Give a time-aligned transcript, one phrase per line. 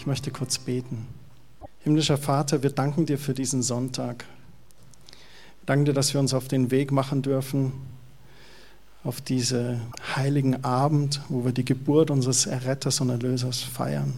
[0.00, 1.06] Ich möchte kurz beten.
[1.80, 4.24] Himmlischer Vater, wir danken dir für diesen Sonntag.
[5.10, 7.72] Wir danken dir, dass wir uns auf den Weg machen dürfen,
[9.04, 9.82] auf diesen
[10.16, 14.14] heiligen Abend, wo wir die Geburt unseres Erretters und Erlösers feiern.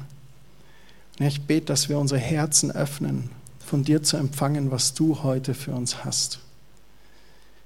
[1.19, 5.73] Ich bete, dass wir unsere Herzen öffnen, von dir zu empfangen, was du heute für
[5.73, 6.39] uns hast.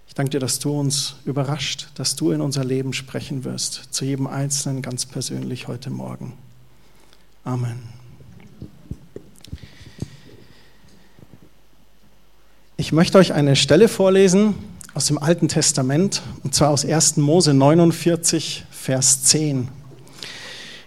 [0.08, 4.06] Ich danke dir, dass du uns überrascht, dass du in unser Leben sprechen wirst, zu
[4.06, 6.32] jedem Einzelnen ganz persönlich heute Morgen.
[7.44, 8.05] Amen.
[12.78, 14.54] Ich möchte euch eine Stelle vorlesen
[14.92, 17.16] aus dem Alten Testament, und zwar aus 1.
[17.16, 19.68] Mose 49, Vers 10.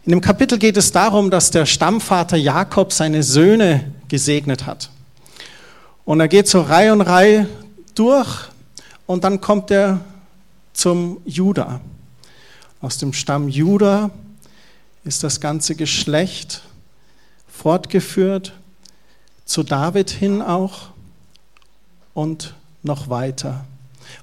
[0.05, 4.91] In dem Kapitel geht es darum, dass der Stammvater Jakob seine Söhne gesegnet hat.
[6.05, 7.49] Und er geht so Reihe und Reihe
[7.95, 8.37] durch
[9.07, 9.99] und dann kommt er
[10.73, 11.82] zum Juda.
[12.82, 14.12] Aus dem Stamm Juda
[15.04, 16.62] ist das ganze Geschlecht
[17.48, 18.54] fortgeführt,
[19.43, 20.90] zu David hin auch
[22.13, 23.65] und noch weiter.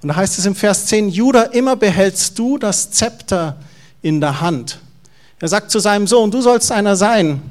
[0.02, 3.56] Und da heißt es im Vers 10, Judah, immer behältst du das Zepter
[4.02, 4.80] in der Hand.
[5.38, 7.42] Er sagt zu seinem Sohn, du sollst einer sein,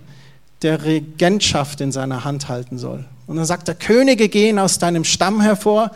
[0.61, 3.05] der Regentschaft in seiner Hand halten soll.
[3.27, 5.91] Und dann sagt er, Könige gehen aus deinem Stamm hervor,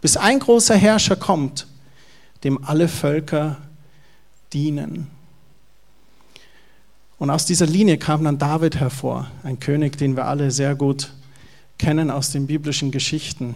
[0.00, 1.66] bis ein großer Herrscher kommt,
[2.44, 3.56] dem alle Völker
[4.52, 5.08] dienen.
[7.18, 11.12] Und aus dieser Linie kam dann David hervor, ein König, den wir alle sehr gut
[11.78, 13.54] kennen aus den biblischen Geschichten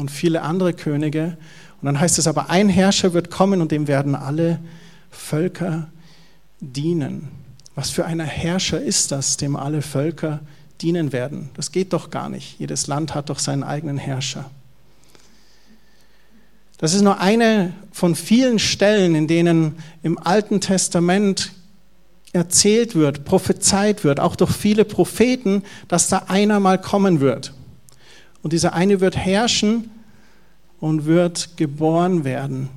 [0.00, 1.36] und viele andere Könige.
[1.80, 4.58] Und dann heißt es aber, ein Herrscher wird kommen und dem werden alle
[5.10, 5.88] Völker
[6.60, 7.28] dienen.
[7.74, 10.40] Was für ein Herrscher ist das, dem alle Völker
[10.80, 11.50] dienen werden?
[11.54, 12.58] Das geht doch gar nicht.
[12.58, 14.50] Jedes Land hat doch seinen eigenen Herrscher.
[16.78, 21.52] Das ist nur eine von vielen Stellen, in denen im Alten Testament
[22.32, 27.52] erzählt wird, prophezeit wird, auch durch viele Propheten, dass da einer mal kommen wird.
[28.42, 29.90] Und dieser eine wird herrschen
[30.80, 32.68] und wird geboren werden.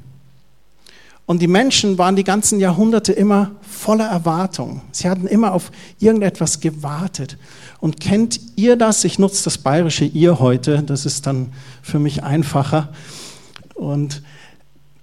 [1.25, 4.81] Und die Menschen waren die ganzen Jahrhunderte immer voller Erwartung.
[4.91, 7.38] Sie hatten immer auf irgendetwas gewartet.
[7.79, 9.03] Und kennt ihr das?
[9.06, 12.90] Ich nutze das bayerische ihr heute, das ist dann für mich einfacher.
[13.74, 14.22] Und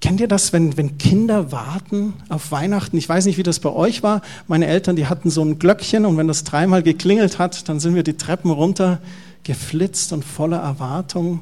[0.03, 2.99] kennt ihr das, wenn, wenn Kinder warten auf Weihnachten?
[2.99, 4.21] Ich weiß nicht, wie das bei euch war.
[4.47, 7.95] Meine Eltern, die hatten so ein Glöckchen und wenn das dreimal geklingelt hat, dann sind
[7.95, 9.01] wir die Treppen runter
[9.45, 11.41] geflitzt und voller Erwartung,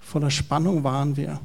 [0.00, 1.40] voller Spannung waren wir.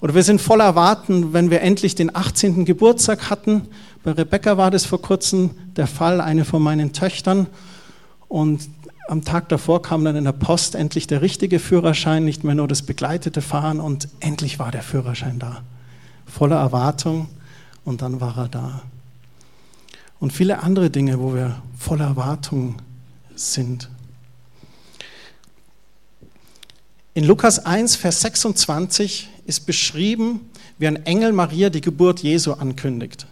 [0.00, 2.64] Oder wir sind voller Erwarten, wenn wir endlich den 18.
[2.64, 3.62] Geburtstag hatten.
[4.04, 7.48] Bei Rebecca war das vor kurzem der Fall, eine von meinen Töchtern.
[8.28, 8.68] Und
[9.08, 12.68] am Tag davor kam dann in der Post endlich der richtige Führerschein, nicht mehr nur
[12.68, 13.80] das begleitete Fahren.
[13.80, 15.62] Und endlich war der Führerschein da.
[16.26, 17.28] Voller Erwartung.
[17.84, 18.82] Und dann war er da.
[20.20, 22.76] Und viele andere Dinge, wo wir voller Erwartung
[23.34, 23.88] sind.
[27.18, 30.48] In Lukas 1, Vers 26 ist beschrieben,
[30.78, 33.26] wie ein Engel Maria die Geburt Jesu ankündigt.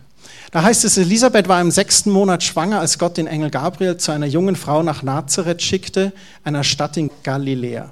[0.50, 4.10] Da heißt es, Elisabeth war im sechsten Monat schwanger, als Gott den Engel Gabriel zu
[4.10, 7.90] einer jungen Frau nach Nazareth schickte, einer Stadt in Galiläa.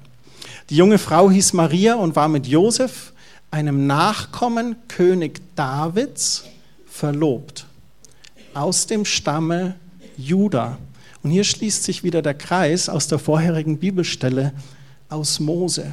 [0.69, 3.13] Die junge Frau hieß Maria und war mit Josef,
[3.53, 6.43] einem Nachkommen König Davids,
[6.87, 7.67] verlobt.
[8.53, 9.77] Aus dem Stamme
[10.17, 10.77] Juda.
[11.23, 14.55] Und hier schließt sich wieder der Kreis aus der vorherigen Bibelstelle
[15.15, 15.93] aus Mose.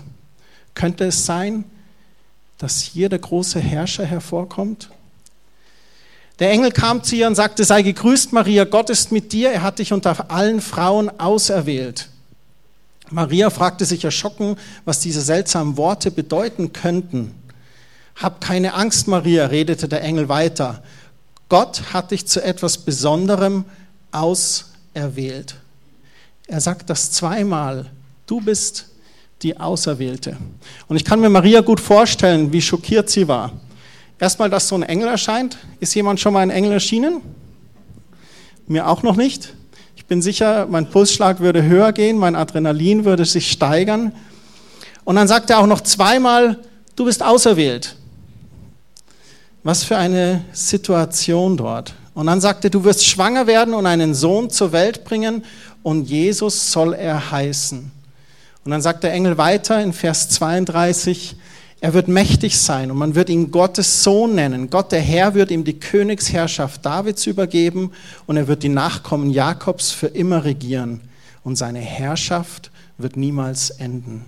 [0.74, 1.64] Könnte es sein,
[2.58, 4.90] dass hier der große Herrscher hervorkommt?
[6.40, 9.62] Der Engel kam zu ihr und sagte, sei gegrüßt, Maria, Gott ist mit dir, er
[9.62, 12.10] hat dich unter allen Frauen auserwählt.
[13.12, 17.36] Maria fragte sich erschrocken, was diese seltsamen Worte bedeuten könnten.
[18.16, 20.82] Hab keine Angst, Maria, redete der Engel weiter.
[21.50, 23.66] Gott hat dich zu etwas Besonderem
[24.12, 25.56] auserwählt.
[26.48, 27.88] Er sagt das zweimal.
[28.26, 28.91] Du bist
[29.44, 30.38] die Auserwählte.
[30.88, 33.54] Und ich kann mir Maria gut vorstellen, wie schockiert sie war.
[34.20, 35.58] Erstmal, dass so ein Engel erscheint.
[35.80, 37.22] Ist jemand schon mal ein Engel erschienen?
[38.68, 39.56] Mir auch noch nicht.
[39.96, 44.12] Ich bin sicher, mein Pulsschlag würde höher gehen, mein Adrenalin würde sich steigern.
[45.04, 46.60] Und dann sagt er auch noch zweimal,
[46.96, 47.96] du bist auserwählt.
[49.64, 51.94] Was für eine Situation dort.
[52.14, 55.44] Und dann sagt er, du wirst schwanger werden und einen Sohn zur Welt bringen
[55.82, 57.92] und Jesus soll er heißen.
[58.64, 61.36] Und dann sagt der Engel weiter in Vers 32,
[61.84, 64.70] er wird mächtig sein und man wird ihn Gottes Sohn nennen.
[64.70, 67.92] Gott, der Herr, wird ihm die Königsherrschaft Davids übergeben
[68.28, 71.02] und er wird die Nachkommen Jakobs für immer regieren
[71.44, 72.70] und seine Herrschaft
[73.00, 74.26] wird niemals enden.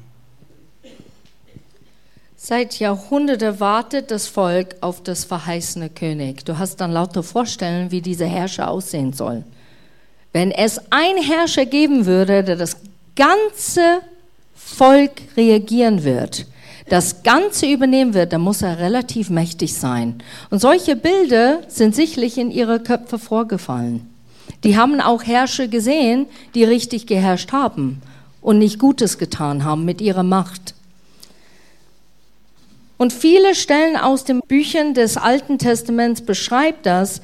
[2.35, 6.43] Seit Jahrhunderten wartet das Volk auf das verheißene König.
[6.43, 9.43] Du hast dann lauter Vorstellungen, wie dieser Herrscher aussehen soll.
[10.33, 12.77] Wenn es ein Herrscher geben würde, der das
[13.15, 14.01] ganze
[14.65, 16.45] Volk reagieren wird,
[16.89, 20.21] das Ganze übernehmen wird, dann muss er relativ mächtig sein.
[20.49, 24.09] Und solche Bilder sind sicherlich in ihre Köpfe vorgefallen.
[24.63, 26.25] Die haben auch Herrscher gesehen,
[26.55, 28.01] die richtig geherrscht haben
[28.41, 30.75] und nicht Gutes getan haben mit ihrer Macht.
[32.97, 37.21] Und viele Stellen aus den Büchern des Alten Testaments beschreibt das,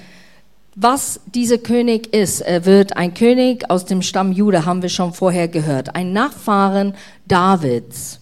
[0.75, 2.41] was dieser König ist.
[2.41, 6.95] Er wird ein König aus dem Stamm Juda, haben wir schon vorher gehört, ein Nachfahren
[7.27, 8.19] Davids,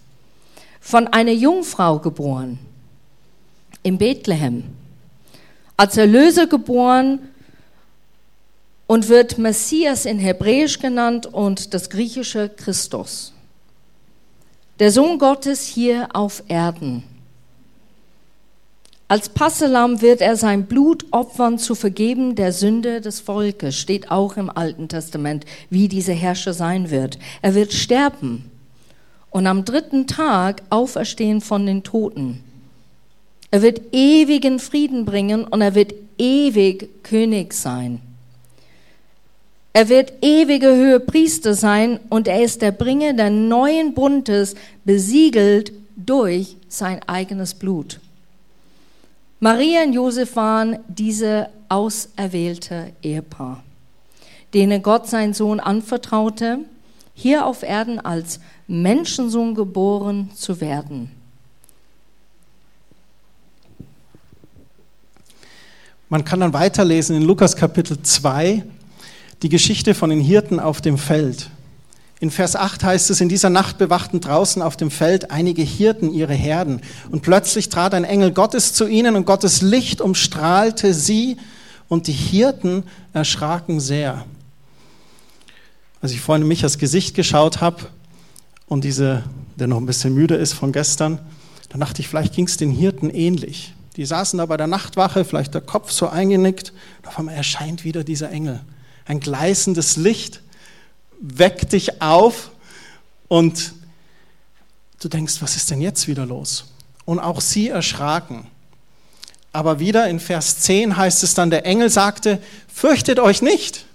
[0.80, 2.60] von einer Jungfrau geboren,
[3.84, 4.64] in Bethlehem,
[5.76, 7.20] als Erlöser geboren
[8.88, 13.34] und wird Messias in Hebräisch genannt und das griechische Christus.
[14.80, 17.04] Der Sohn Gottes hier auf Erden.
[19.10, 23.78] Als Passelam wird er sein Blut opfern zu vergeben der Sünde des Volkes.
[23.78, 27.18] Steht auch im Alten Testament, wie dieser Herrscher sein wird.
[27.42, 28.52] Er wird sterben
[29.30, 32.44] und am dritten Tag auferstehen von den Toten.
[33.50, 38.02] Er wird ewigen Frieden bringen und er wird ewig König sein.
[39.72, 45.72] Er wird ewige Höhe Priester sein und er ist der Bringer der neuen Bundes, besiegelt
[45.96, 48.02] durch sein eigenes Blut.
[49.40, 53.64] Maria und Josef waren diese auserwählte Ehepaar,
[54.54, 56.60] denen Gott seinen Sohn anvertraute,
[57.14, 61.12] hier auf Erden als Menschensohn geboren zu werden.
[66.10, 68.64] Man kann dann weiterlesen in Lukas Kapitel 2
[69.44, 71.50] die Geschichte von den Hirten auf dem Feld.
[72.20, 76.12] In Vers 8 heißt es, in dieser Nacht bewachten draußen auf dem Feld einige Hirten
[76.12, 76.82] ihre Herden.
[77.12, 81.38] Und plötzlich trat ein Engel Gottes zu ihnen und Gottes Licht umstrahlte sie
[81.88, 82.84] und die Hirten
[83.14, 84.26] erschraken sehr.
[86.02, 87.84] Als ich vorhin mich das Gesicht geschaut habe
[88.68, 89.24] und diese,
[89.56, 91.20] der noch ein bisschen müde ist von gestern,
[91.70, 93.74] dann dachte ich, vielleicht ging es den Hirten ähnlich.
[93.96, 96.72] Die saßen da bei der Nachtwache, vielleicht der Kopf so eingenickt,
[97.02, 98.60] und auf einmal erscheint wieder dieser Engel.
[99.06, 100.42] Ein gleißendes Licht
[101.20, 102.52] weckt dich auf
[103.28, 103.74] und
[105.00, 106.66] du denkst, was ist denn jetzt wieder los?
[107.06, 108.48] Und auch sie erschraken.
[109.54, 113.86] Aber wieder in Vers 10 heißt es dann, der Engel sagte, fürchtet euch nicht.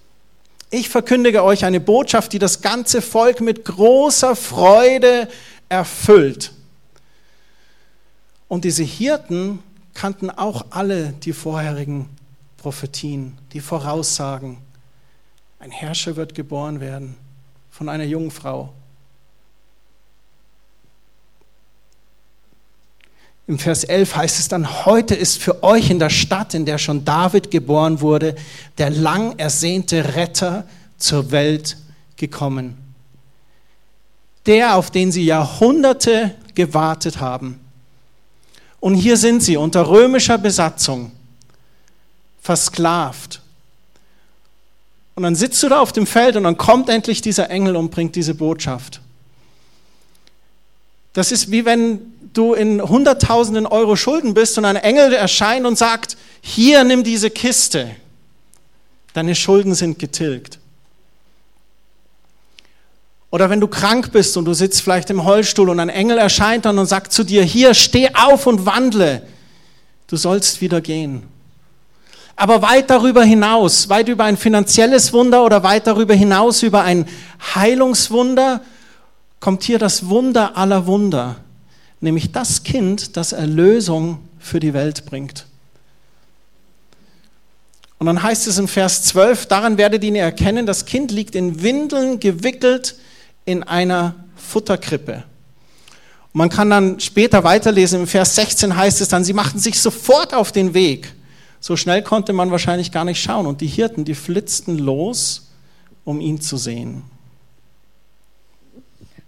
[0.70, 5.28] Ich verkündige euch eine Botschaft, die das ganze Volk mit großer Freude
[5.69, 6.52] erfüllt.
[8.48, 9.60] Und diese Hirten
[9.94, 12.08] kannten auch alle die vorherigen
[12.56, 14.58] Prophetien, die Voraussagen.
[15.62, 17.14] Ein Herrscher wird geboren werden
[17.70, 18.72] von einer jungen Frau.
[23.46, 26.78] Im Vers 11 heißt es dann, heute ist für euch in der Stadt, in der
[26.78, 28.34] schon David geboren wurde,
[28.76, 30.66] der lang ersehnte Retter
[30.98, 31.76] zur Welt
[32.16, 32.76] gekommen.
[34.46, 37.60] Der, auf den sie Jahrhunderte gewartet haben.
[38.80, 41.12] Und hier sind sie unter römischer Besatzung,
[42.40, 43.41] versklavt,
[45.14, 47.90] und dann sitzt du da auf dem Feld und dann kommt endlich dieser Engel und
[47.90, 49.00] bringt diese Botschaft.
[51.12, 52.00] Das ist wie wenn
[52.32, 57.28] du in Hunderttausenden Euro Schulden bist und ein Engel erscheint und sagt, hier nimm diese
[57.28, 57.94] Kiste.
[59.12, 60.58] Deine Schulden sind getilgt.
[63.31, 66.64] Oder wenn du krank bist und du sitzt vielleicht im Heulstuhl und ein Engel erscheint
[66.64, 69.26] dann und sagt zu dir, hier, steh auf und wandle.
[70.06, 71.22] Du sollst wieder gehen
[72.36, 77.06] aber weit darüber hinaus, weit über ein finanzielles Wunder oder weit darüber hinaus über ein
[77.55, 78.62] Heilungswunder,
[79.41, 81.36] kommt hier das Wunder aller Wunder,
[82.01, 85.46] nämlich das Kind, das Erlösung für die Welt bringt.
[87.98, 91.62] Und dann heißt es in Vers 12, daran werdet ihr erkennen, das Kind liegt in
[91.62, 92.96] Windeln gewickelt
[93.44, 95.22] in einer Futterkrippe.
[96.32, 99.81] Und man kann dann später weiterlesen, im Vers 16 heißt es dann, sie machten sich
[99.81, 101.12] sofort auf den Weg
[101.62, 103.46] so schnell konnte man wahrscheinlich gar nicht schauen.
[103.46, 105.52] Und die Hirten, die flitzten los,
[106.04, 107.04] um ihn zu sehen.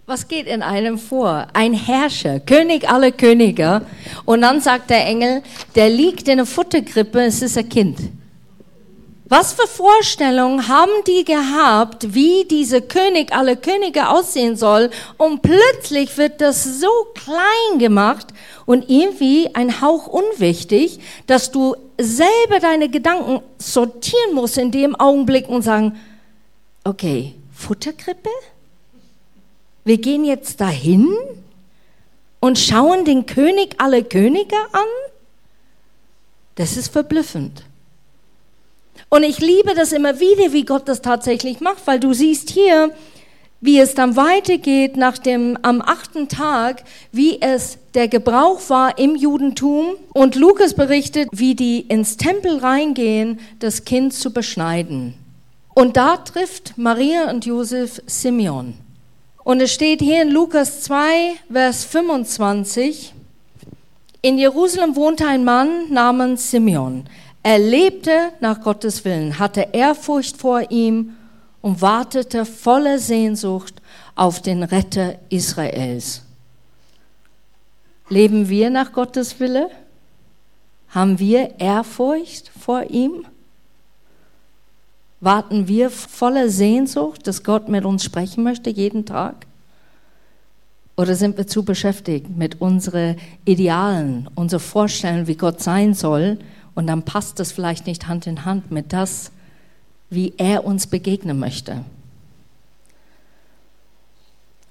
[0.05, 1.47] Was geht in einem vor?
[1.53, 3.83] Ein Herrscher, König aller Könige.
[4.25, 5.43] Und dann sagt der Engel,
[5.75, 7.99] der liegt in der Futterkrippe, es ist ein Kind.
[9.27, 14.91] Was für Vorstellungen haben die gehabt, wie dieser König aller Könige aussehen soll?
[15.17, 18.27] Und plötzlich wird das so klein gemacht
[18.67, 25.49] und irgendwie ein Hauch unwichtig, dass du selber deine Gedanken sortieren musst in dem Augenblick
[25.49, 25.99] und sagen,
[26.83, 28.29] okay, Futterkrippe?
[29.85, 31.11] Wir gehen jetzt dahin
[32.39, 34.85] und schauen den König aller Könige an?
[36.53, 37.63] Das ist verblüffend.
[39.09, 42.91] Und ich liebe das immer wieder, wie Gott das tatsächlich macht, weil du siehst hier,
[43.61, 49.15] wie es dann weitergeht nach dem, am achten Tag, wie es der Gebrauch war im
[49.15, 49.95] Judentum.
[50.13, 55.15] Und Lukas berichtet, wie die ins Tempel reingehen, das Kind zu beschneiden.
[55.73, 58.75] Und da trifft Maria und Josef Simeon.
[59.43, 63.13] Und es steht hier in Lukas 2, Vers 25,
[64.21, 67.03] in Jerusalem wohnte ein Mann namens Simeon.
[67.45, 71.15] Er lebte nach Gottes Willen, hatte Ehrfurcht vor ihm
[71.61, 73.83] und wartete voller Sehnsucht
[74.15, 76.23] auf den Retter Israels.
[78.09, 79.69] Leben wir nach Gottes Wille?
[80.89, 83.27] Haben wir Ehrfurcht vor ihm?
[85.19, 89.45] Warten wir voller Sehnsucht, dass Gott mit uns sprechen möchte jeden Tag?
[90.97, 96.39] Oder sind wir zu beschäftigt mit unseren Idealen, unseren Vorstellungen, wie Gott sein soll?
[96.75, 99.31] Und dann passt das vielleicht nicht Hand in Hand mit das,
[100.09, 101.83] wie er uns begegnen möchte.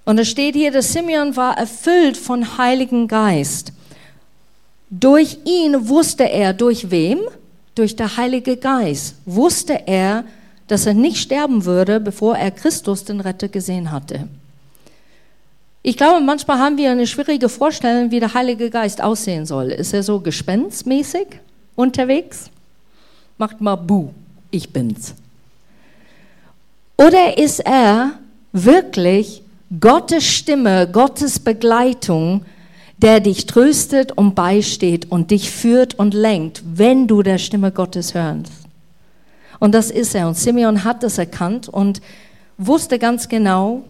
[0.05, 3.73] Und es steht hier, dass Simeon war erfüllt von Heiligen Geist.
[4.91, 7.21] Durch ihn wusste er, durch wem?
[7.75, 10.25] Durch der Heilige Geist wusste er,
[10.69, 14.29] dass er nicht sterben würde, bevor er Christus, den Retter, gesehen hatte.
[15.83, 19.71] Ich glaube, manchmal haben wir eine schwierige Vorstellung, wie der Heilige Geist aussehen soll.
[19.71, 21.27] Ist er so gespenstmäßig
[21.77, 22.51] unterwegs?
[23.39, 24.11] Macht mal Bu,
[24.51, 25.15] ich bin's.
[26.97, 28.13] Oder ist er
[28.53, 29.43] wirklich
[29.81, 32.45] Gottes Stimme, Gottes Begleitung,
[32.99, 38.15] der dich tröstet und beisteht und dich führt und lenkt, wenn du der Stimme Gottes
[38.15, 38.53] hörst?
[39.59, 40.29] Und das ist er.
[40.29, 42.01] Und Simeon hat das erkannt und
[42.59, 43.83] wusste ganz genau,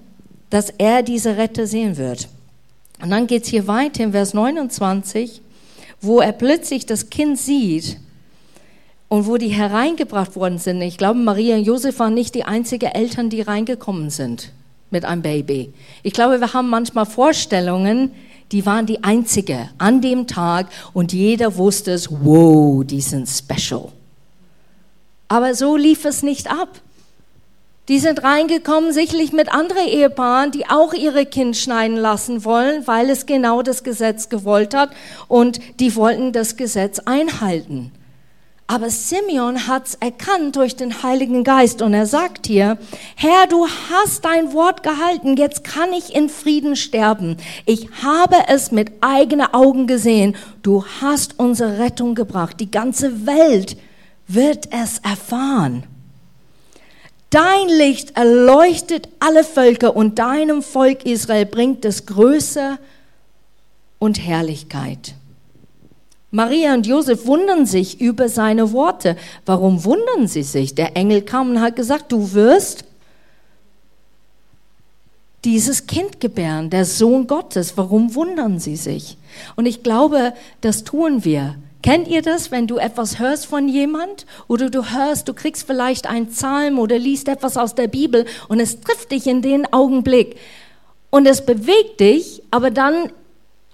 [0.51, 2.29] dass er diese Retter sehen wird.
[3.03, 5.43] Und dann geht es hier weiter in Vers 29,
[6.05, 7.99] wo er plötzlich das Kind sieht
[9.09, 10.83] und wo die hereingebracht worden sind.
[10.83, 14.53] Ich glaube, Maria und Josef waren nicht die einzigen Eltern, die reingekommen sind
[14.91, 15.73] mit einem Baby.
[16.03, 18.13] Ich glaube, wir haben manchmal Vorstellungen,
[18.53, 23.89] die waren die einzige an dem Tag und jeder wusste es, wow, die sind special.
[25.29, 26.81] Aber so lief es nicht ab.
[27.89, 33.11] Die sind reingekommen, sicherlich mit anderen Ehepaaren, die auch ihre Kind schneiden lassen wollen, weil
[33.11, 34.91] es genau das Gesetz gewollt hat
[35.29, 37.93] und die wollten das Gesetz einhalten.
[38.67, 42.79] Aber Simeon hat's erkannt durch den Heiligen Geist und er sagt hier,
[43.15, 47.37] Herr, du hast dein Wort gehalten, jetzt kann ich in Frieden sterben.
[47.67, 50.35] Ich habe es mit eigenen Augen gesehen.
[50.63, 52.59] Du hast unsere Rettung gebracht.
[52.59, 53.77] Die ganze Welt
[54.27, 55.85] wird es erfahren.
[57.35, 62.79] Dein Licht erleuchtet alle Völker und deinem Volk Israel bringt es Größe
[63.99, 65.17] und Herrlichkeit.
[66.31, 69.17] Maria und Josef wundern sich über seine Worte.
[69.47, 70.77] Warum wundern sie sich?
[70.77, 72.85] Der Engel kam und hat gesagt, du wirst
[75.45, 77.77] dieses Kind gebären, der Sohn Gottes.
[77.77, 79.19] Warum wundern sie sich?
[79.57, 81.57] Und ich glaube, das tun wir.
[81.85, 86.07] Kennt ihr das, wenn du etwas hörst von jemand oder du hörst, du kriegst vielleicht
[86.07, 90.37] einen Psalm oder liest etwas aus der Bibel und es trifft dich in den Augenblick
[91.11, 93.13] und es bewegt dich, aber dann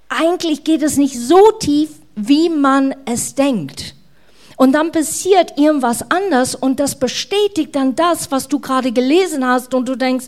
[0.08, 3.94] eigentlich geht es nicht so tief, wie man es denkt.
[4.56, 9.72] Und dann passiert irgendwas anders und das bestätigt dann das, was du gerade gelesen hast
[9.72, 10.26] und du denkst,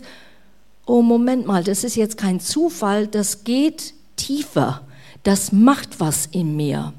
[0.85, 4.83] oh Moment mal, das ist jetzt kein Zufall, das geht tiefer,
[5.23, 6.93] das macht was in mir.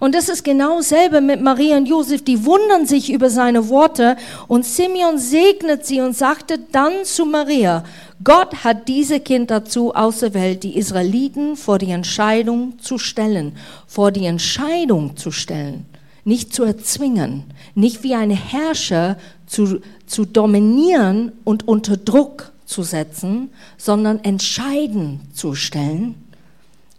[0.00, 2.22] Und das ist genau dasselbe mit Maria und Josef.
[2.24, 4.16] Die wundern sich über seine Worte.
[4.48, 7.84] Und Simeon segnet sie und sagte dann zu Maria,
[8.24, 13.56] Gott hat diese Kind dazu auserwählt, die Israeliten vor die Entscheidung zu stellen.
[13.86, 15.86] Vor die Entscheidung zu stellen.
[16.24, 17.44] Nicht zu erzwingen.
[17.74, 25.54] Nicht wie ein Herrscher zu, zu dominieren und unter Druck zu setzen, sondern entscheiden zu
[25.54, 26.14] stellen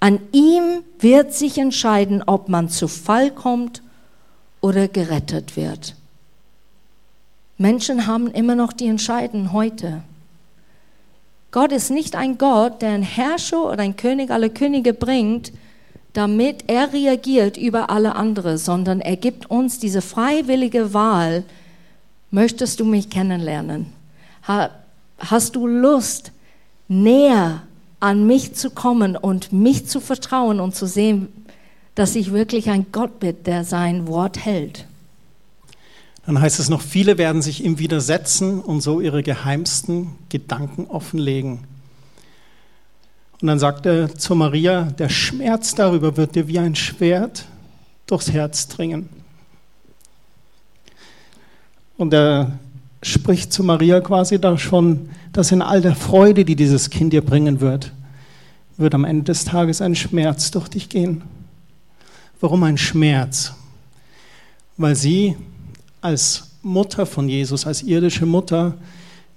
[0.03, 3.81] an ihm wird sich entscheiden, ob man zu Fall kommt
[4.60, 5.95] oder gerettet wird.
[7.57, 10.01] Menschen haben immer noch die Entscheidung heute.
[11.51, 15.53] Gott ist nicht ein Gott, der einen Herrscher oder ein König aller Könige bringt,
[16.12, 21.45] damit er reagiert über alle anderen, sondern er gibt uns diese freiwillige Wahl.
[22.29, 23.86] Möchtest du mich kennenlernen?
[25.17, 26.33] Hast du Lust,
[26.89, 27.62] näher
[28.03, 31.29] an mich zu kommen und mich zu vertrauen und zu sehen,
[31.95, 34.86] dass ich wirklich ein Gott bin, der sein Wort hält.
[36.25, 41.60] Dann heißt es noch, viele werden sich ihm widersetzen und so ihre geheimsten Gedanken offenlegen.
[43.39, 47.45] Und dann sagt er zu Maria, der Schmerz darüber wird dir wie ein Schwert
[48.05, 49.07] durchs Herz dringen.
[51.95, 52.60] Und er
[53.01, 57.25] spricht zu Maria quasi da schon, dass in all der Freude, die dieses Kind ihr
[57.25, 57.92] bringen wird,
[58.78, 61.24] wird am Ende des Tages ein Schmerz durch dich gehen.
[62.40, 63.54] Warum ein Schmerz?
[64.78, 65.36] Weil sie
[66.02, 68.75] als Mutter von Jesus, als irdische Mutter,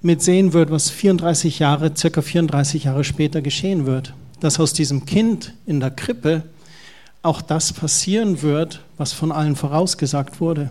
[0.03, 4.15] mitsehen wird, was 34 Jahre, circa 34 Jahre später geschehen wird.
[4.41, 6.43] Dass aus diesem Kind in der Krippe
[7.23, 10.71] auch das passieren wird, was von allen vorausgesagt wurde.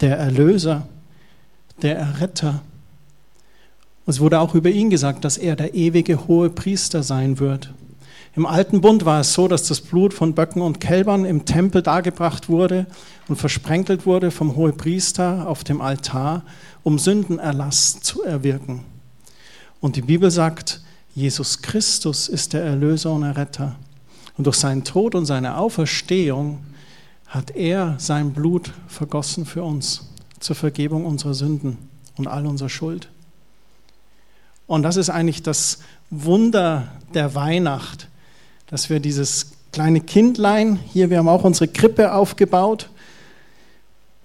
[0.00, 0.86] Der Erlöser,
[1.80, 2.62] der Erretter.
[4.04, 7.72] Es wurde auch über ihn gesagt, dass er der ewige hohe Priester sein wird.
[8.34, 11.82] Im alten Bund war es so, dass das Blut von Böcken und Kälbern im Tempel
[11.82, 12.86] dargebracht wurde
[13.28, 16.42] und versprenkelt wurde vom Hohepriester auf dem Altar,
[16.82, 18.84] um Sündenerlass zu erwirken.
[19.80, 20.80] Und die Bibel sagt,
[21.14, 23.76] Jesus Christus ist der Erlöser und Erretter.
[24.38, 26.60] Und durch seinen Tod und seine Auferstehung
[27.26, 30.08] hat er sein Blut vergossen für uns
[30.40, 31.76] zur Vergebung unserer Sünden
[32.16, 33.11] und all unserer Schuld.
[34.72, 38.08] Und das ist eigentlich das Wunder der Weihnacht,
[38.68, 42.88] dass wir dieses kleine Kindlein, hier, wir haben auch unsere Krippe aufgebaut.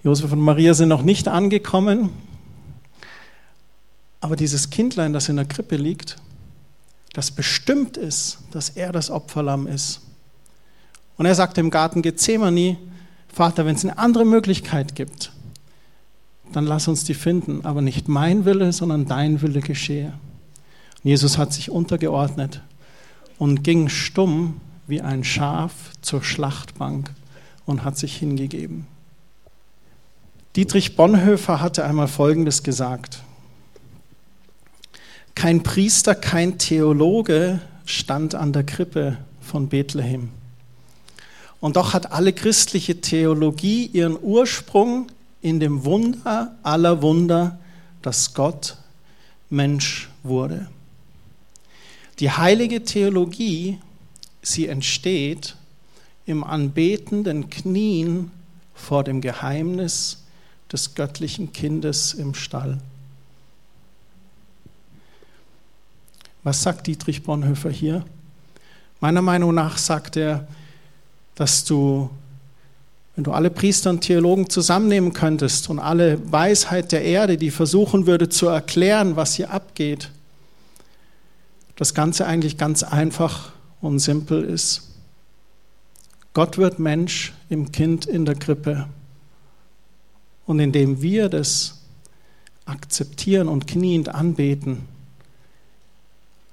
[0.02, 2.08] Josef und Maria sind noch nicht angekommen.
[4.22, 6.16] Aber dieses Kindlein, das in der Krippe liegt,
[7.12, 10.00] das bestimmt ist, dass er das Opferlamm ist.
[11.18, 12.78] Und er sagte im Garten Gethsemane,
[13.30, 15.30] Vater, wenn es eine andere Möglichkeit gibt,
[16.54, 20.14] dann lass uns die finden, aber nicht mein Wille, sondern dein Wille geschehe.
[21.02, 22.62] Jesus hat sich untergeordnet
[23.38, 27.10] und ging stumm wie ein Schaf zur Schlachtbank
[27.66, 28.86] und hat sich hingegeben.
[30.56, 33.22] Dietrich Bonhoeffer hatte einmal Folgendes gesagt.
[35.34, 40.30] Kein Priester, kein Theologe stand an der Krippe von Bethlehem.
[41.60, 45.08] Und doch hat alle christliche Theologie ihren Ursprung
[45.42, 47.58] in dem Wunder aller Wunder,
[48.02, 48.76] dass Gott
[49.50, 50.68] Mensch wurde.
[52.20, 53.78] Die heilige Theologie,
[54.42, 55.54] sie entsteht
[56.26, 58.32] im anbetenden Knien
[58.74, 60.24] vor dem Geheimnis
[60.72, 62.78] des göttlichen Kindes im Stall.
[66.42, 68.04] Was sagt Dietrich Bonhoeffer hier?
[69.00, 70.46] Meiner Meinung nach sagt er,
[71.34, 72.10] dass du,
[73.14, 78.06] wenn du alle Priester und Theologen zusammennehmen könntest und alle Weisheit der Erde, die versuchen
[78.06, 80.10] würde zu erklären, was hier abgeht,
[81.78, 84.96] das Ganze eigentlich ganz einfach und simpel ist.
[86.34, 88.88] Gott wird Mensch im Kind in der Krippe.
[90.44, 91.80] Und indem wir das
[92.64, 94.88] akzeptieren und kniend anbeten,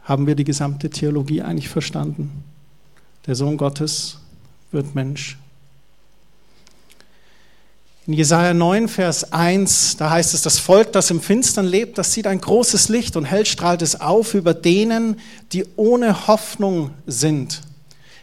[0.04, 2.44] haben wir die gesamte Theologie eigentlich verstanden.
[3.26, 4.20] Der Sohn Gottes
[4.72, 5.40] wird Mensch.
[8.08, 12.14] In Jesaja 9, Vers 1, da heißt es, das Volk, das im Finstern lebt, das
[12.14, 15.20] sieht ein großes Licht und hell strahlt es auf über denen,
[15.54, 17.62] die ohne Hoffnung sind.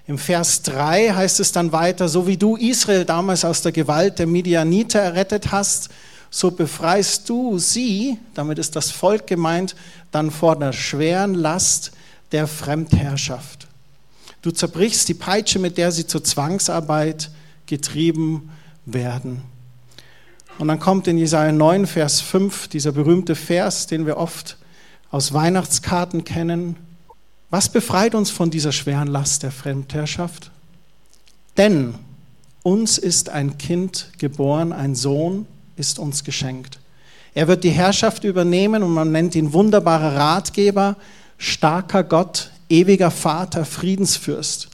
[0.06, 4.20] Im Vers 3 heißt es dann weiter, so wie du Israel damals aus der Gewalt
[4.20, 5.88] der Midianiter errettet hast,
[6.30, 9.74] so befreist du sie, damit ist das Volk gemeint,
[10.12, 11.90] dann vor der schweren Last
[12.30, 13.66] der Fremdherrschaft.
[14.42, 17.32] Du zerbrichst die Peitsche, mit der sie zur Zwangsarbeit
[17.66, 18.50] getrieben
[18.86, 19.51] werden.
[20.62, 24.58] Und dann kommt in Jesaja 9, Vers 5 dieser berühmte Vers, den wir oft
[25.10, 26.76] aus Weihnachtskarten kennen.
[27.50, 30.52] Was befreit uns von dieser schweren Last der Fremdherrschaft?
[31.56, 31.94] Denn
[32.62, 36.78] uns ist ein Kind geboren, ein Sohn ist uns geschenkt.
[37.34, 40.94] Er wird die Herrschaft übernehmen und man nennt ihn wunderbarer Ratgeber,
[41.38, 44.68] starker Gott, ewiger Vater, Friedensfürst.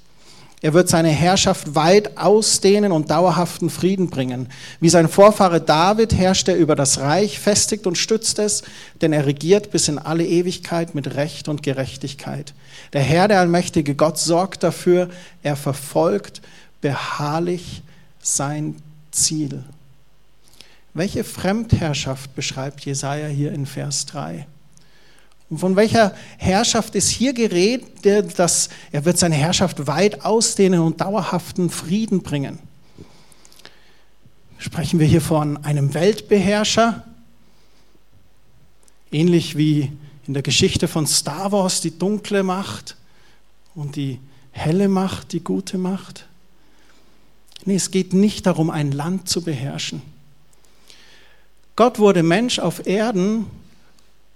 [0.61, 4.49] Er wird seine Herrschaft weit ausdehnen und dauerhaften Frieden bringen.
[4.81, 8.63] Wie sein Vorfahre David herrscht er über das Reich, festigt und stützt es,
[9.01, 12.55] denn er regiert bis in alle Ewigkeit mit Recht und Gerechtigkeit.
[12.93, 15.09] Der Herr, der allmächtige Gott, sorgt dafür,
[15.45, 16.43] er verfolgt
[16.81, 17.83] beharrlich
[18.21, 18.77] sein
[19.13, 19.63] Ziel.
[20.93, 24.47] Welche Fremdherrschaft beschreibt Jesaja hier in Vers 3?
[25.51, 31.01] Und von welcher Herrschaft ist hier geredet, dass er wird seine Herrschaft weit ausdehnen und
[31.01, 32.59] dauerhaften Frieden bringen?
[34.59, 37.05] Sprechen wir hier von einem Weltbeherrscher,
[39.11, 39.93] ähnlich wie
[40.27, 42.97] in der Geschichte von Star Wars die dunkle Macht
[43.75, 44.19] und die
[44.51, 46.27] helle Macht, die gute Macht?
[47.65, 50.03] Nee, es geht nicht darum, ein Land zu beherrschen.
[51.77, 53.47] Gott wurde Mensch auf Erden,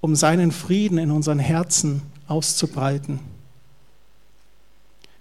[0.03, 3.21] um seinen Frieden in unseren Herzen auszubreiten.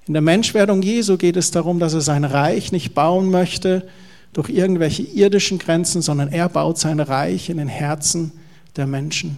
[0.08, 3.88] In der Menschwerdung Jesu geht es darum, dass er sein Reich nicht bauen möchte
[4.34, 8.32] durch irgendwelche irdischen Grenzen, sondern er baut sein Reich in den Herzen
[8.76, 9.38] der Menschen.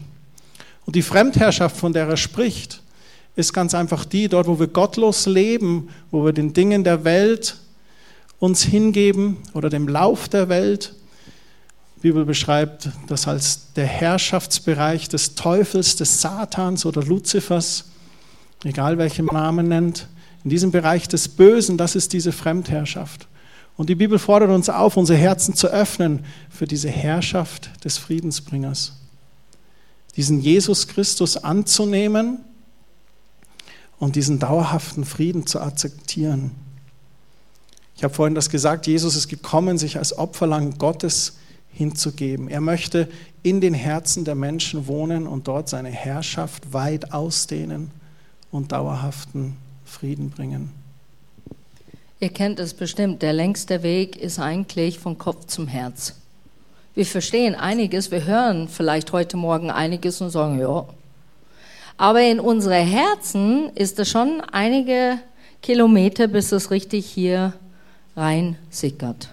[0.86, 2.82] Und die Fremdherrschaft, von der er spricht,
[3.36, 7.58] ist ganz einfach die, dort wo wir gottlos leben, wo wir den Dingen der Welt
[8.40, 10.94] uns hingeben oder dem Lauf der Welt.
[12.04, 17.86] Bibel beschreibt das als der Herrschaftsbereich des Teufels, des Satans oder Luzifers,
[18.66, 20.10] egal welchen Namen nennt.
[20.44, 23.30] In diesem Bereich des Bösen, das ist diese Fremdherrschaft.
[23.78, 28.98] Und die Bibel fordert uns auf, unsere Herzen zu öffnen für diese Herrschaft des Friedensbringers.
[30.18, 32.40] Diesen Jesus Christus anzunehmen
[33.98, 36.52] und diesen dauerhaften Frieden zu akzeptieren.
[37.96, 41.38] Ich habe vorhin das gesagt, Jesus ist gekommen, sich als Opferlang Gottes
[41.74, 42.48] hinzugeben.
[42.48, 43.10] Er möchte
[43.42, 47.92] in den Herzen der Menschen wohnen und dort seine Herrschaft weit ausdehnen
[48.52, 50.72] und dauerhaften Frieden bringen.
[52.20, 56.16] Ihr kennt es bestimmt, der längste Weg ist eigentlich von Kopf zum Herz.
[56.96, 60.86] Wir verstehen einiges, wir hören vielleicht heute Morgen einiges und sagen, ja.
[61.98, 65.20] Aber in unsere Herzen ist es schon einige
[65.62, 67.54] Kilometer, bis es richtig hier
[68.16, 69.33] rein sickert.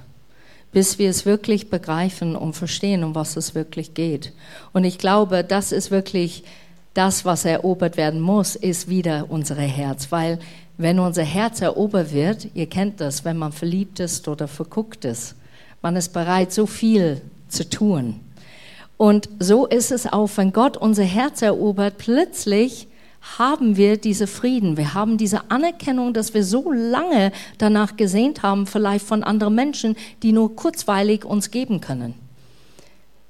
[0.73, 4.33] Bis wir es wirklich begreifen und verstehen, um was es wirklich geht.
[4.73, 6.45] Und ich glaube, das ist wirklich
[6.95, 10.39] das, was erobert werden muss, ist wieder unser Herz, weil
[10.77, 15.35] wenn unser Herz erobert wird, ihr kennt das, wenn man verliebt ist oder verguckt ist,
[15.83, 18.21] man ist bereit, so viel zu tun.
[18.97, 22.87] Und so ist es auch, wenn Gott unser Herz erobert, plötzlich
[23.39, 28.67] haben wir diese Frieden, wir haben diese Anerkennung, dass wir so lange danach gesehnt haben,
[28.67, 32.15] vielleicht von anderen Menschen, die nur kurzweilig uns geben können.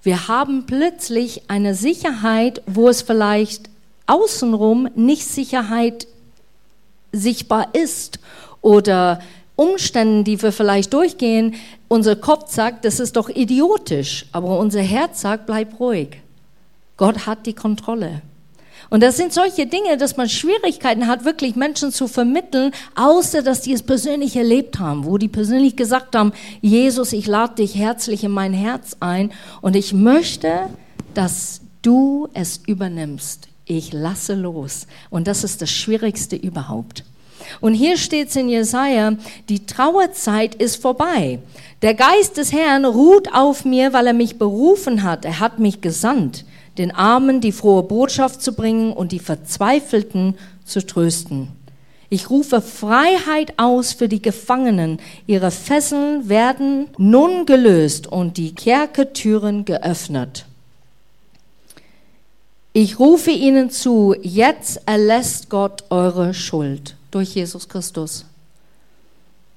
[0.02, 3.68] Wir haben plötzlich eine Sicherheit, wo es vielleicht
[4.06, 6.06] außenrum nicht Sicherheit
[7.12, 8.18] sichtbar ist
[8.62, 9.20] oder
[9.56, 11.54] Umständen, die wir vielleicht durchgehen,
[11.88, 16.20] unser Kopf sagt, das ist doch idiotisch, aber unser Herz sagt, bleib ruhig.
[16.96, 18.22] Gott hat die Kontrolle.
[18.90, 23.62] Und das sind solche Dinge, dass man Schwierigkeiten hat, wirklich Menschen zu vermitteln, außer dass
[23.62, 28.24] die es persönlich erlebt haben, wo die persönlich gesagt haben, Jesus, ich lade dich herzlich
[28.24, 30.68] in mein Herz ein und ich möchte,
[31.14, 34.86] dass du es übernimmst ich lasse los.
[35.10, 37.04] Und das ist das Schwierigste überhaupt.
[37.60, 39.12] Und hier steht es in Jesaja,
[39.48, 41.38] die Trauerzeit ist vorbei.
[41.80, 45.24] Der Geist des Herrn ruht auf mir, weil er mich berufen hat.
[45.24, 46.44] Er hat mich gesandt,
[46.78, 51.48] den Armen die frohe Botschaft zu bringen und die Verzweifelten zu trösten.
[52.12, 54.98] Ich rufe Freiheit aus für die Gefangenen.
[55.28, 60.44] Ihre Fesseln werden nun gelöst und die Kerkertüren geöffnet.
[62.72, 68.26] Ich rufe ihnen zu, jetzt erlässt Gott eure Schuld durch Jesus Christus.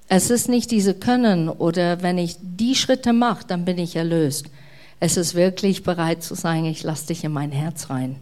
[0.07, 4.45] Es ist nicht diese Können oder wenn ich die Schritte mache, dann bin ich erlöst.
[5.05, 8.15] Es ist wirklich bereit zu sagen, ich lasse dich in mein Herz rein.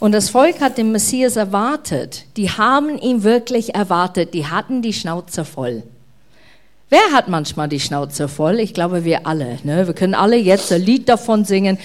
[0.00, 2.24] Und das Volk hat den Messias erwartet.
[2.38, 4.32] Die haben ihn wirklich erwartet.
[4.32, 5.82] Die hatten die Schnauze voll.
[6.88, 8.60] Wer hat manchmal die Schnauze voll?
[8.60, 9.58] Ich glaube, wir alle.
[9.62, 9.86] Ne?
[9.86, 11.76] Wir können alle jetzt ein Lied davon singen.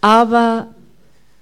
[0.00, 0.68] Aber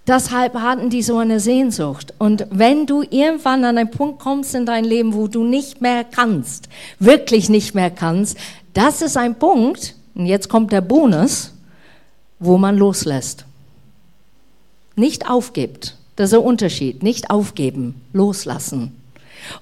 [0.09, 2.12] deshalb hatten die so eine Sehnsucht.
[2.18, 6.03] Und wenn du irgendwann an einen Punkt kommst in dein Leben, wo du nicht mehr
[6.03, 6.68] kannst,
[6.99, 8.37] wirklich nicht mehr kannst,
[8.75, 11.53] das ist ein Punkt, und jetzt kommt der Bonus,
[12.38, 13.44] wo man loslässt.
[14.96, 15.96] Nicht aufgibt.
[16.16, 17.03] Das ist der Unterschied.
[17.03, 18.96] Nicht aufgeben, loslassen.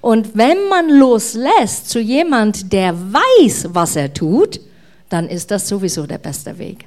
[0.01, 4.59] Und wenn man loslässt zu jemand, der weiß, was er tut,
[5.09, 6.85] dann ist das sowieso der beste Weg.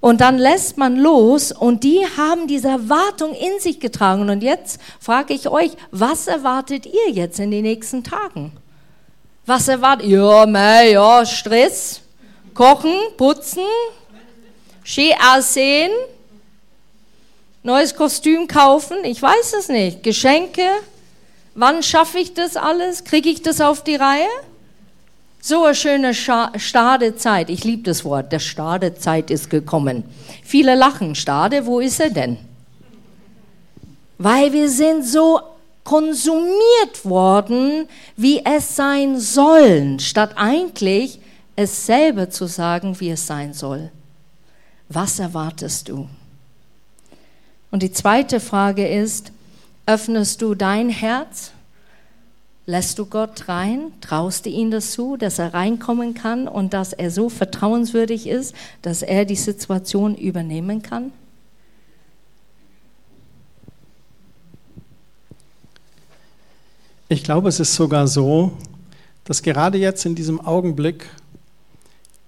[0.00, 4.28] Und dann lässt man los und die haben diese Erwartung in sich getragen.
[4.28, 8.52] Und jetzt frage ich euch, was erwartet ihr jetzt in den nächsten Tagen?
[9.46, 10.18] Was erwartet ihr?
[10.18, 12.00] Ja, mei, ja, Stress,
[12.54, 13.62] kochen, putzen,
[14.84, 15.92] Ski aussehen,
[17.62, 20.66] neues Kostüm kaufen, ich weiß es nicht, Geschenke.
[21.54, 23.04] Wann schaffe ich das alles?
[23.04, 24.28] Kriege ich das auf die Reihe?
[25.40, 27.50] So eine schöne Stadezeit.
[27.50, 28.32] Ich liebe das Wort.
[28.32, 30.04] Der Stadezeit ist gekommen.
[30.44, 31.14] Viele lachen.
[31.14, 32.38] Stade, wo ist er denn?
[34.18, 35.40] Weil wir sind so
[35.84, 41.18] konsumiert worden, wie es sein soll, statt eigentlich
[41.56, 43.90] es selber zu sagen, wie es sein soll.
[44.88, 46.08] Was erwartest du?
[47.70, 49.32] Und die zweite Frage ist,
[49.86, 51.52] öffnest du dein Herz
[52.64, 53.92] Lässt du Gott rein?
[54.00, 58.54] Traust du ihm das zu, dass er reinkommen kann und dass er so vertrauenswürdig ist,
[58.82, 61.12] dass er die Situation übernehmen kann?
[67.08, 68.52] Ich glaube, es ist sogar so,
[69.24, 71.10] dass gerade jetzt in diesem Augenblick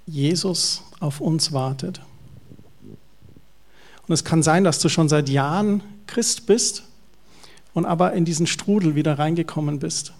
[0.07, 2.01] Jesus auf uns wartet.
[4.07, 6.85] Und es kann sein, dass du schon seit Jahren Christ bist
[7.73, 10.13] und aber in diesen Strudel wieder reingekommen bist.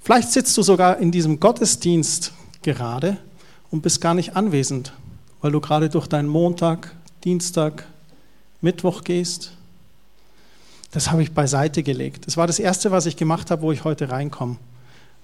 [0.00, 3.18] Vielleicht sitzt du sogar in diesem Gottesdienst gerade
[3.70, 4.92] und bist gar nicht anwesend,
[5.40, 6.94] weil du gerade durch deinen Montag,
[7.24, 7.86] Dienstag,
[8.60, 9.52] Mittwoch gehst.
[10.92, 12.26] Das habe ich beiseite gelegt.
[12.26, 14.56] Das war das Erste, was ich gemacht habe, wo ich heute reinkomme.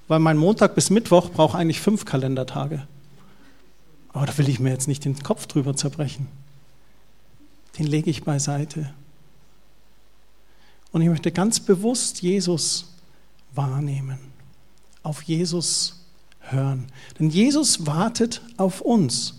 [0.09, 2.87] Weil mein Montag bis Mittwoch braucht eigentlich fünf Kalendertage.
[4.12, 6.29] Aber da will ich mir jetzt nicht den Kopf drüber zerbrechen.
[7.79, 8.92] Den lege ich beiseite.
[10.90, 12.94] Und ich möchte ganz bewusst Jesus
[13.55, 14.18] wahrnehmen,
[15.03, 16.05] auf Jesus
[16.40, 16.87] hören.
[17.18, 19.35] Denn Jesus wartet auf uns.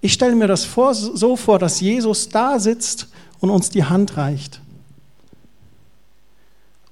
[0.00, 3.08] Ich stelle mir das vor, so vor, dass Jesus da sitzt
[3.40, 4.60] und uns die Hand reicht.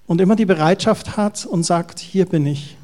[0.07, 2.78] Und immer die Bereitschaft hat und sagt, hier bin ich.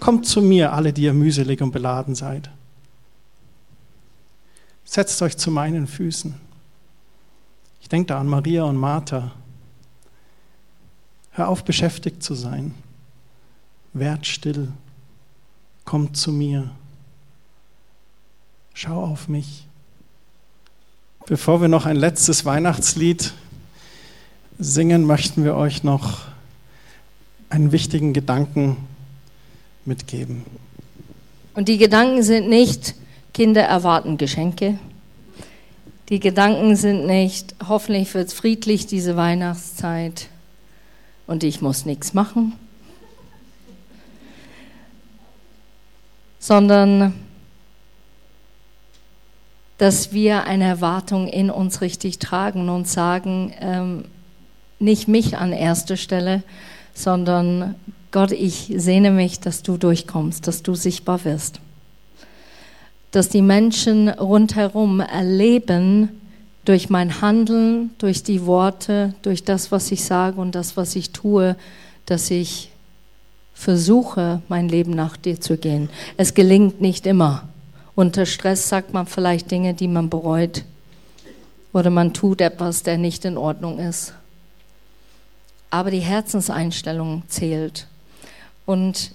[0.00, 2.50] Kommt zu mir, alle, die ihr mühselig und beladen seid.
[4.84, 6.34] Setzt euch zu meinen Füßen.
[7.82, 9.32] Ich denke da an Maria und Martha.
[11.32, 12.74] Hör auf, beschäftigt zu sein.
[13.92, 14.72] Werd still.
[15.84, 16.70] Kommt zu mir.
[18.74, 19.66] Schau auf mich.
[21.26, 23.34] Bevor wir noch ein letztes Weihnachtslied
[24.58, 26.22] singen, möchten wir euch noch
[27.50, 28.76] einen wichtigen Gedanken
[29.84, 30.44] mitgeben.
[31.54, 32.94] Und die Gedanken sind nicht,
[33.32, 34.78] Kinder erwarten Geschenke.
[36.08, 40.28] Die Gedanken sind nicht, hoffentlich wird es friedlich diese Weihnachtszeit
[41.28, 42.54] und ich muss nichts machen,
[46.40, 47.14] sondern
[49.78, 54.04] dass wir eine Erwartung in uns richtig tragen und sagen, ähm,
[54.80, 56.42] nicht mich an erster Stelle,
[56.92, 57.76] sondern
[58.12, 61.60] Gott, ich sehne mich, dass du durchkommst, dass du sichtbar wirst.
[63.12, 66.08] Dass die Menschen rundherum erleben,
[66.64, 71.10] durch mein Handeln, durch die Worte, durch das, was ich sage und das, was ich
[71.10, 71.56] tue,
[72.06, 72.70] dass ich
[73.54, 75.90] versuche, mein Leben nach dir zu gehen.
[76.16, 77.48] Es gelingt nicht immer.
[77.94, 80.64] Unter Stress sagt man vielleicht Dinge, die man bereut.
[81.72, 84.14] Oder man tut etwas, der nicht in Ordnung ist.
[85.70, 87.86] Aber die Herzenseinstellung zählt.
[88.66, 89.12] Und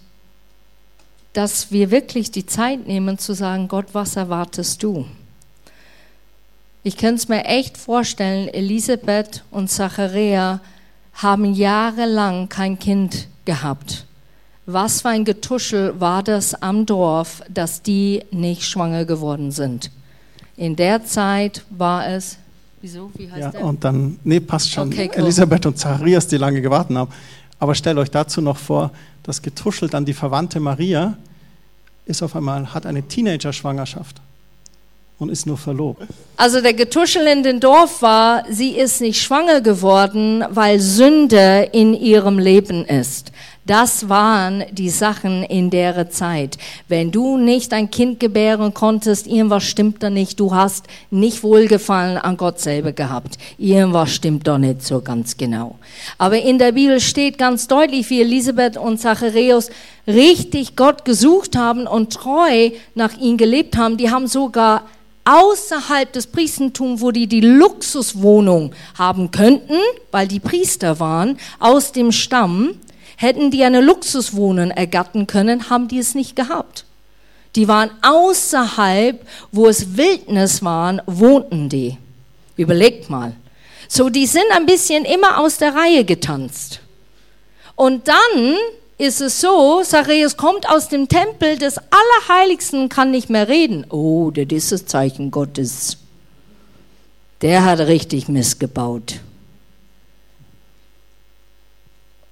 [1.34, 5.06] dass wir wirklich die Zeit nehmen zu sagen, Gott, was erwartest du?
[6.84, 10.60] Ich könnte es mir echt vorstellen, Elisabeth und Zachariah
[11.14, 14.06] haben jahrelang kein Kind gehabt.
[14.66, 19.92] Was für ein Getuschel war das am Dorf, dass die nicht schwanger geworden sind?
[20.58, 22.38] In der Zeit war es,
[22.82, 23.64] wieso, wie heißt ja, der?
[23.64, 25.24] Und dann, nee, passt schon, okay, cool.
[25.24, 27.12] Elisabeth und Zacharias, die lange gewartet haben.
[27.60, 28.92] Aber stellt euch dazu noch vor,
[29.26, 31.18] das getuschelt an die Verwandte Maria
[32.06, 34.18] ist auf einmal, hat eine Teenager-Schwangerschaft
[35.18, 36.04] und ist nur verlobt.
[36.38, 41.94] Also der Getuschel in dem Dorf war, sie ist nicht schwanger geworden, weil Sünde in
[41.96, 43.32] ihrem Leben ist.
[43.68, 46.60] Das waren die Sachen in der Zeit.
[46.88, 50.40] Wenn du nicht ein Kind gebären konntest, irgendwas stimmt da nicht.
[50.40, 53.40] Du hast nicht Wohlgefallen an Gott selber gehabt.
[53.58, 55.80] Irgendwas stimmt doch nicht so ganz genau.
[56.20, 59.72] Aber in der Bibel steht ganz deutlich, wie Elisabeth und Zacharias
[60.06, 63.98] richtig Gott gesucht haben und treu nach ihm gelebt haben.
[63.98, 64.84] Die haben sogar
[65.26, 69.80] außerhalb des Priestentums, wo die die Luxuswohnung haben könnten,
[70.12, 72.76] weil die Priester waren, aus dem Stamm,
[73.18, 76.86] Hätten die eine Luxuswohnung ergattern können, haben die es nicht gehabt.
[77.56, 81.98] Die waren außerhalb, wo es Wildnis waren, wohnten die.
[82.58, 83.34] Überlegt mal.
[83.88, 86.82] So, die sind ein bisschen immer aus der Reihe getanzt.
[87.76, 88.58] Und dann
[88.98, 93.86] ist es so, Zacharias kommt aus dem Tempel des Allerheiligsten, kann nicht mehr reden.
[93.90, 95.98] Oh, das ist das Zeichen Gottes.
[97.42, 99.20] Der hat richtig missgebaut.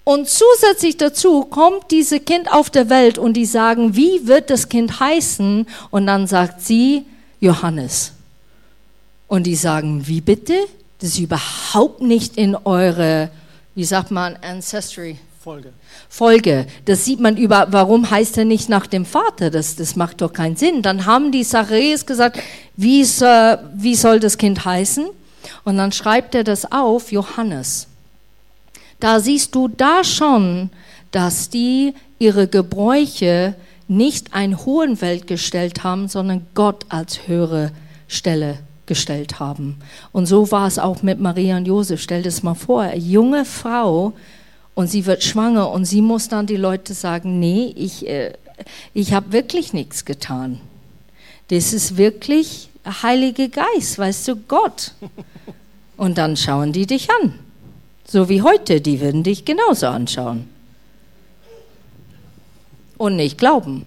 [0.03, 4.67] Und zusätzlich dazu kommt dieses Kind auf der Welt und die sagen, wie wird das
[4.67, 5.65] Kind heißen?
[5.91, 7.05] Und dann sagt sie
[7.39, 8.11] Johannes.
[9.27, 10.55] Und die sagen, wie bitte?
[10.99, 13.29] Das ist überhaupt nicht in eure,
[13.75, 15.17] wie sagt man, Ancestry.
[15.41, 15.73] Folge.
[16.07, 16.67] Folge.
[16.85, 19.49] Das sieht man über, warum heißt er nicht nach dem Vater?
[19.49, 20.81] Das, das macht doch keinen Sinn.
[20.81, 22.39] Dann haben die Zacharias gesagt,
[22.77, 25.07] wie, wie soll das Kind heißen?
[25.65, 27.87] Und dann schreibt er das auf, Johannes
[29.03, 30.69] da siehst du da schon,
[31.11, 33.53] dass die ihre Gebräuche
[33.89, 37.73] nicht ein hohen Welt gestellt haben, sondern Gott als höhere
[38.07, 39.75] Stelle gestellt haben.
[40.13, 42.01] Und so war es auch mit Maria und Josef.
[42.01, 44.13] Stell dir das mal vor, eine junge Frau
[44.73, 48.31] und sie wird schwanger und sie muss dann die Leute sagen, nee, ich, äh,
[48.93, 50.61] ich habe wirklich nichts getan.
[51.49, 54.93] Das ist wirklich Heilige Geist, weißt du, Gott.
[55.97, 57.33] Und dann schauen die dich an.
[58.05, 60.49] So wie heute, die würden dich genauso anschauen.
[62.97, 63.85] Und nicht glauben.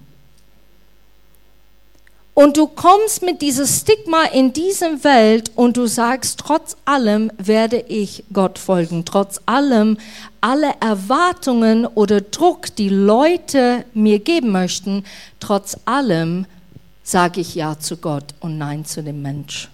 [2.38, 7.78] Und du kommst mit diesem Stigma in diese Welt und du sagst, trotz allem werde
[7.88, 9.06] ich Gott folgen.
[9.06, 9.96] Trotz allem,
[10.42, 15.04] alle Erwartungen oder Druck, die Leute mir geben möchten,
[15.40, 16.44] trotz allem
[17.02, 19.70] sage ich Ja zu Gott und Nein zu dem Mensch.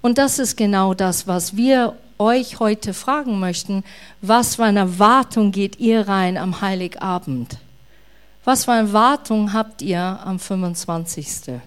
[0.00, 3.82] Und das ist genau das, was wir euch heute fragen möchten.
[4.20, 7.58] Was für eine Erwartung geht ihr rein am Heiligabend?
[8.44, 11.60] Was für eine Erwartung habt ihr am 25.,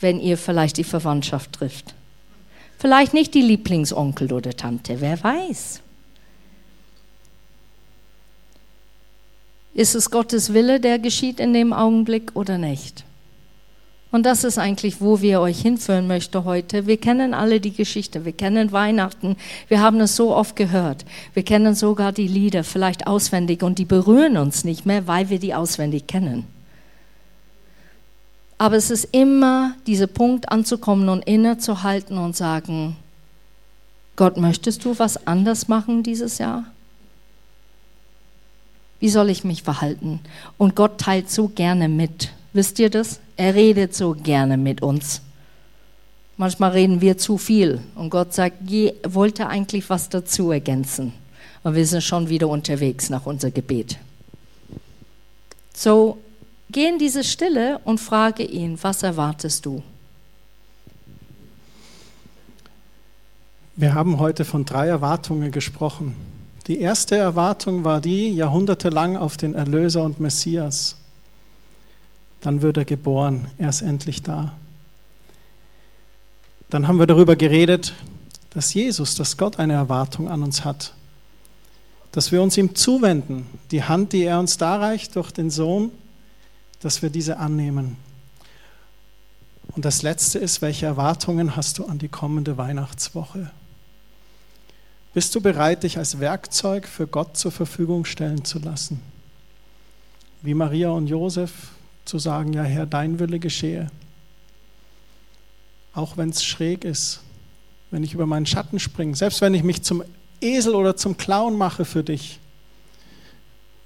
[0.00, 1.94] wenn ihr vielleicht die Verwandtschaft trifft?
[2.78, 5.80] Vielleicht nicht die Lieblingsonkel oder Tante, wer weiß.
[9.74, 13.04] Ist es Gottes Wille, der geschieht in dem Augenblick oder nicht?
[14.12, 16.86] Und das ist eigentlich, wo wir euch hinführen möchten heute.
[16.86, 19.36] Wir kennen alle die Geschichte, wir kennen Weihnachten,
[19.68, 21.06] wir haben es so oft gehört.
[21.32, 25.38] Wir kennen sogar die Lieder vielleicht auswendig und die berühren uns nicht mehr, weil wir
[25.38, 26.46] die auswendig kennen.
[28.58, 32.96] Aber es ist immer dieser Punkt anzukommen und innezuhalten und sagen,
[34.14, 36.64] Gott, möchtest du was anders machen dieses Jahr?
[39.00, 40.20] Wie soll ich mich verhalten?
[40.58, 42.30] Und Gott teilt so gerne mit.
[42.52, 43.20] Wisst ihr das?
[43.36, 45.22] Er redet so gerne mit uns.
[46.36, 51.12] Manchmal reden wir zu viel und Gott sagt, je, wollte eigentlich was dazu ergänzen.
[51.62, 53.98] Und wir sind schon wieder unterwegs nach unser Gebet.
[55.74, 56.18] So,
[56.70, 59.82] geh in diese Stille und frage ihn, was erwartest du?
[63.76, 66.14] Wir haben heute von drei Erwartungen gesprochen.
[66.66, 70.96] Die erste Erwartung war die jahrhundertelang auf den Erlöser und Messias
[72.42, 74.52] dann wird er geboren, er ist endlich da.
[76.68, 77.94] Dann haben wir darüber geredet,
[78.50, 80.92] dass Jesus, dass Gott eine Erwartung an uns hat,
[82.10, 85.90] dass wir uns ihm zuwenden, die Hand, die er uns darreicht durch den Sohn,
[86.80, 87.96] dass wir diese annehmen.
[89.74, 93.50] Und das Letzte ist, welche Erwartungen hast du an die kommende Weihnachtswoche?
[95.14, 99.00] Bist du bereit, dich als Werkzeug für Gott zur Verfügung stellen zu lassen?
[100.42, 101.52] Wie Maria und Josef
[102.04, 103.90] zu sagen, ja Herr, dein Wille geschehe.
[105.94, 107.20] Auch wenn es schräg ist,
[107.90, 110.02] wenn ich über meinen Schatten springe, selbst wenn ich mich zum
[110.40, 112.40] Esel oder zum Clown mache für dich.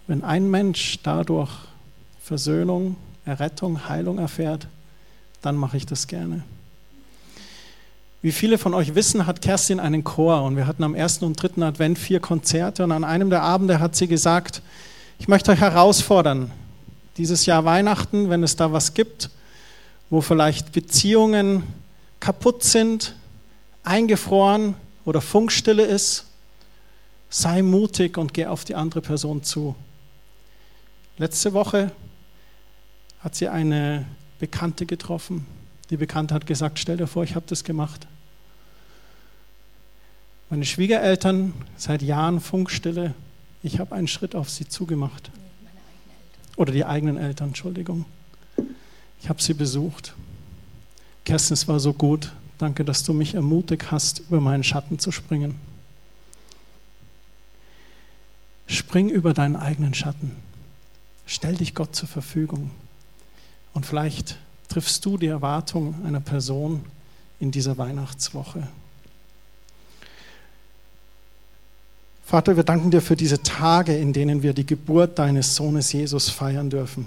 [0.07, 1.51] Wenn ein Mensch dadurch
[2.23, 4.69] Versöhnung, Errettung, Heilung erfährt,
[5.43, 6.45] dann mache ich das gerne.
[8.23, 11.41] Wie viele von euch wissen, hat Kerstin einen Chor und wir hatten am ersten und
[11.41, 14.63] dritten Advent vier Konzerte und an einem der Abende hat sie gesagt,
[15.19, 16.51] ich möchte euch herausfordern,
[17.17, 19.31] dieses Jahr Weihnachten, wenn es da was gibt,
[20.11, 21.63] wo vielleicht Beziehungen
[22.21, 23.15] kaputt sind,
[23.83, 24.75] eingefroren
[25.05, 26.27] oder Funkstille ist,
[27.31, 29.75] sei mutig und geh auf die andere Person zu.
[31.19, 31.93] Letzte Woche
[33.21, 34.07] hat sie eine
[34.39, 35.47] Bekannte getroffen.
[35.91, 38.07] Die Bekannte hat gesagt, stell dir vor, ich habe das gemacht.
[40.51, 43.15] Meine Schwiegereltern seit Jahren Funkstille.
[43.63, 45.31] Ich habe einen Schritt auf sie zugemacht.
[46.57, 48.07] Oder die eigenen Eltern, Entschuldigung.
[49.21, 50.15] Ich habe sie besucht.
[51.25, 52.33] Kerstin, es war so gut.
[52.59, 55.55] Danke, dass du mich ermutigt hast, über meinen Schatten zu springen.
[58.67, 60.33] Spring über deinen eigenen Schatten.
[61.27, 62.71] Stell dich Gott zur Verfügung.
[63.75, 64.39] Und vielleicht
[64.69, 66.85] triffst du die Erwartung einer Person
[67.39, 68.67] in dieser Weihnachtswoche.
[72.27, 76.29] Vater, wir danken dir für diese Tage, in denen wir die Geburt deines Sohnes Jesus
[76.29, 77.07] feiern dürfen.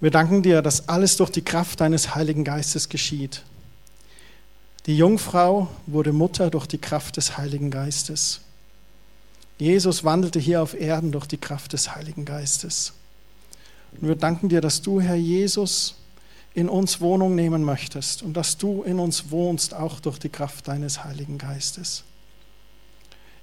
[0.00, 3.42] Wir danken dir, dass alles durch die Kraft deines Heiligen Geistes geschieht.
[4.86, 8.40] Die Jungfrau wurde Mutter durch die Kraft des Heiligen Geistes.
[9.58, 12.94] Jesus wandelte hier auf Erden durch die Kraft des Heiligen Geistes.
[14.00, 15.96] Und wir danken dir, dass du, Herr Jesus,
[16.54, 20.66] in uns Wohnung nehmen möchtest und dass du in uns wohnst, auch durch die Kraft
[20.66, 22.04] deines Heiligen Geistes.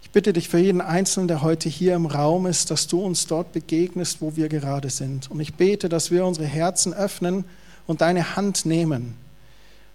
[0.02, 3.28] Ich bitte dich für jeden Einzelnen, der heute hier im Raum ist, dass du uns
[3.28, 5.30] dort begegnest, wo wir gerade sind.
[5.30, 7.46] Und ich bete, dass wir unsere Herzen öffnen
[7.86, 9.16] und deine Hand nehmen.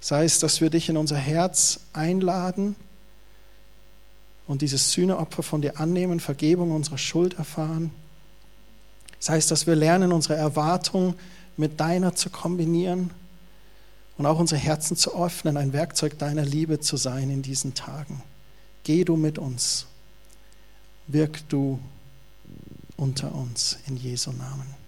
[0.00, 2.76] Sei es, dass wir dich in unser Herz einladen
[4.46, 7.90] und dieses Sühneopfer von dir annehmen, Vergebung unserer Schuld erfahren.
[9.18, 11.14] Sei es, dass wir lernen, unsere Erwartung
[11.56, 13.10] mit deiner zu kombinieren
[14.18, 18.22] und auch unsere Herzen zu öffnen, ein Werkzeug deiner Liebe zu sein in diesen Tagen.
[18.82, 19.86] Geh du mit uns
[21.06, 21.78] Wirk du
[22.96, 24.84] unter uns in Jesu Namen.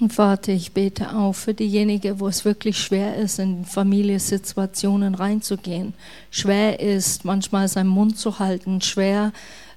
[0.00, 5.94] Und Vater, ich bete auch für diejenigen, wo es wirklich schwer ist, in Familiensituationen reinzugehen.
[6.30, 9.32] Schwer ist, manchmal seinen Mund zu halten, schwer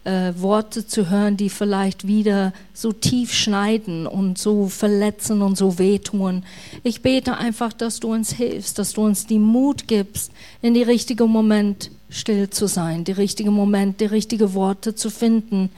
[0.08, 5.80] äh, Worte zu hören, die vielleicht wieder so tief schneiden und so verletzen und so
[5.80, 6.44] wehtun.
[6.84, 10.32] Ich bete einfach, dass du uns hilfst, dass du uns die Mut gibst,
[10.62, 15.70] in die richtige Moment still zu sein, die richtige Moment, die richtige Worte zu finden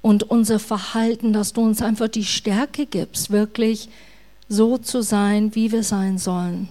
[0.00, 3.90] und unser Verhalten, dass du uns einfach die Stärke gibst, wirklich
[4.48, 6.68] so zu sein, wie wir sein sollen.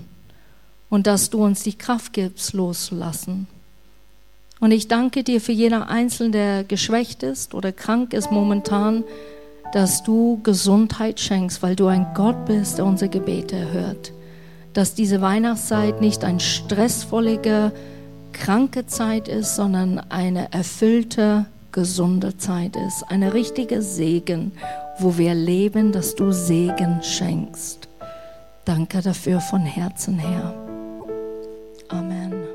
[0.90, 3.48] Und dass du uns die Kraft gibst, loszulassen.
[4.60, 9.04] Und ich danke dir für jeder Einzelne, der geschwächt ist oder krank ist momentan,
[9.74, 14.14] dass du Gesundheit schenkst, weil du ein Gott bist, der unsere Gebete erhört.
[14.74, 17.72] Dass diese Weihnachtszeit nicht eine stressvolle,
[18.32, 23.04] kranke Zeit ist, sondern eine erfüllte, gesunde Zeit ist.
[23.10, 24.54] Eine richtige Segen,
[25.00, 27.88] wo wir leben, dass du Segen schenkst.
[28.64, 30.54] Danke dafür von Herzen her.
[31.90, 32.55] Amen.